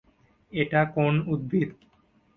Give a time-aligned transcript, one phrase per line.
[0.53, 1.69] এটা কোন উদ্ভিদ?